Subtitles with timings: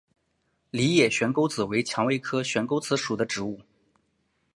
[0.71, 3.61] 梨叶悬钩子为蔷薇科悬钩子属的植物。